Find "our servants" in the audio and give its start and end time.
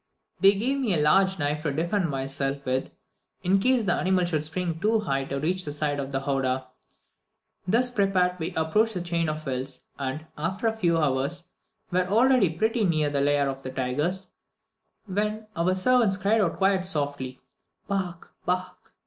15.55-16.17